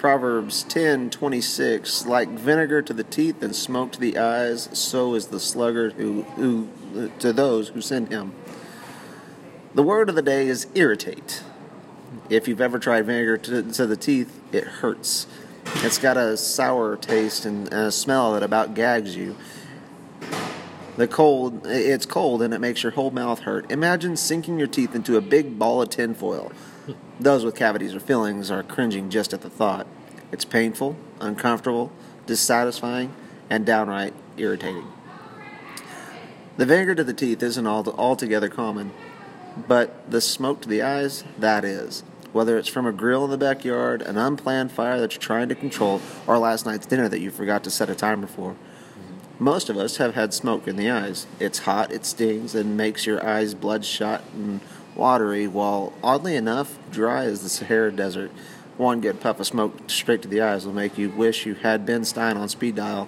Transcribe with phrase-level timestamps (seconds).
[0.00, 5.38] Proverbs 10:26 like vinegar to the teeth and smoke to the eyes so is the
[5.38, 6.68] sluggard who, who
[7.18, 8.32] to those who send him.
[9.74, 11.42] The word of the day is irritate.
[12.30, 15.26] If you've ever tried vinegar to, to the teeth, it hurts.
[15.84, 19.36] It's got a sour taste and a smell that about gags you.
[20.96, 23.70] The cold, it's cold and it makes your whole mouth hurt.
[23.70, 26.52] Imagine sinking your teeth into a big ball of tinfoil.
[27.18, 29.86] Those with cavities or fillings are cringing just at the thought.
[30.32, 31.90] It's painful, uncomfortable,
[32.26, 33.14] dissatisfying,
[33.48, 34.86] and downright irritating.
[36.56, 38.92] The vinegar to the teeth isn't altogether common,
[39.66, 42.04] but the smoke to the eyes, that is.
[42.32, 45.54] Whether it's from a grill in the backyard, an unplanned fire that you're trying to
[45.54, 48.56] control, or last night's dinner that you forgot to set a timer for.
[49.40, 51.26] Most of us have had smoke in the eyes.
[51.40, 54.60] It's hot, it stings, and makes your eyes bloodshot and
[54.94, 58.30] watery, while oddly enough, dry as the Sahara Desert.
[58.76, 61.86] One good puff of smoke straight to the eyes will make you wish you had
[61.86, 63.06] Ben Stein on speed dial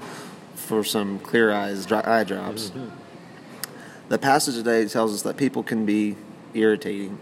[0.54, 2.70] for some clear eyes dry, eye drops.
[2.70, 2.88] Mm-hmm.
[4.08, 6.16] The passage today tells us that people can be
[6.54, 7.18] irritating.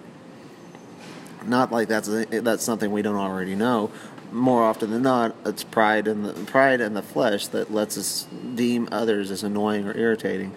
[1.47, 3.91] Not like that's that's something we don't already know.
[4.33, 8.27] More often than not, it's pride in the pride in the flesh that lets us
[8.55, 10.53] deem others as annoying or irritating.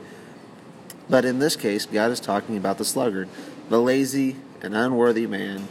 [1.09, 3.27] But in this case, God is talking about the sluggard,
[3.69, 5.67] the lazy and unworthy man,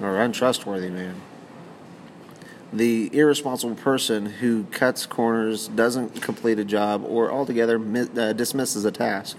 [0.00, 1.16] or untrustworthy man.
[2.72, 8.92] The irresponsible person who cuts corners, doesn't complete a job, or altogether uh, dismisses a
[8.92, 9.36] task.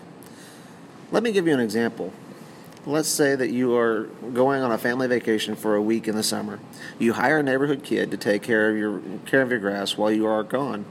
[1.11, 2.13] Let me give you an example.
[2.85, 6.23] Let's say that you are going on a family vacation for a week in the
[6.23, 6.59] summer.
[6.97, 10.11] You hire a neighborhood kid to take care of your care of your grass while
[10.11, 10.85] you are gone.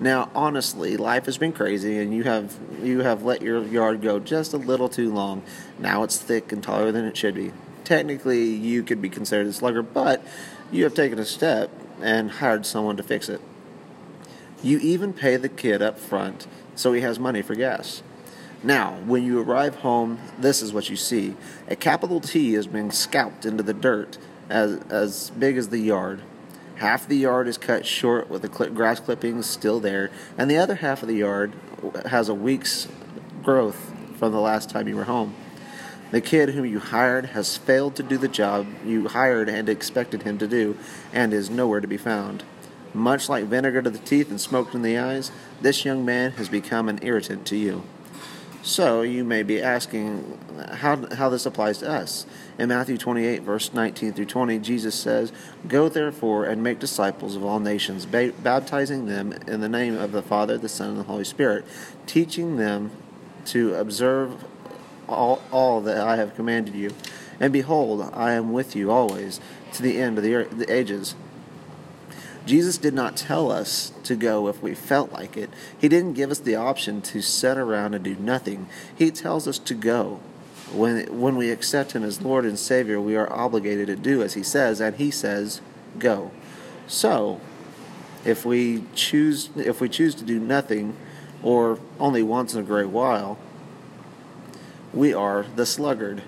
[0.00, 4.18] Now, honestly, life has been crazy, and you have you have let your yard go
[4.18, 5.44] just a little too long.
[5.78, 7.52] Now it's thick and taller than it should be.
[7.84, 10.26] Technically, you could be considered a slugger, but
[10.72, 11.70] you have taken a step
[12.02, 13.40] and hired someone to fix it.
[14.64, 18.02] You even pay the kid up front so he has money for gas.
[18.66, 21.36] Now, when you arrive home, this is what you see.
[21.68, 24.18] A capital T is being scalped into the dirt
[24.48, 26.22] as, as big as the yard.
[26.74, 30.74] Half the yard is cut short with the grass clippings still there, and the other
[30.74, 31.52] half of the yard
[32.06, 32.88] has a week's
[33.40, 35.36] growth from the last time you were home.
[36.10, 40.24] The kid whom you hired has failed to do the job you hired and expected
[40.24, 40.76] him to do,
[41.12, 42.42] and is nowhere to be found.
[42.92, 46.48] Much like vinegar to the teeth and smoke in the eyes, this young man has
[46.48, 47.84] become an irritant to you.
[48.66, 50.40] So you may be asking
[50.72, 52.26] how, how this applies to us.
[52.58, 55.32] In Matthew 28, verse 19 through 20, Jesus says,
[55.68, 60.10] Go therefore and make disciples of all nations, ba- baptizing them in the name of
[60.10, 61.64] the Father, the Son, and the Holy Spirit,
[62.06, 62.90] teaching them
[63.44, 64.44] to observe
[65.08, 66.90] all, all that I have commanded you.
[67.38, 69.38] And behold, I am with you always
[69.74, 71.14] to the end of the, the ages.
[72.46, 75.50] Jesus did not tell us to go if we felt like it.
[75.78, 78.68] He didn't give us the option to sit around and do nothing.
[78.94, 80.20] He tells us to go.
[80.72, 84.34] When, when we accept Him as Lord and Savior, we are obligated to do as
[84.34, 85.60] He says, and He says,
[85.98, 86.30] go.
[86.86, 87.40] So,
[88.24, 90.96] if we choose if we choose to do nothing
[91.42, 93.38] or only once in a great while,
[94.92, 96.22] we are the sluggard.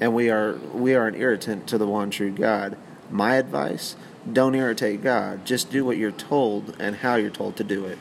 [0.00, 2.76] And we are we are an irritant to the one true God.
[3.10, 3.96] My advice
[4.30, 5.44] don't irritate God.
[5.44, 7.98] Just do what you're told and how you're told to do it.